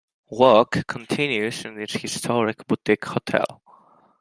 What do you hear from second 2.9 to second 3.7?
hotel.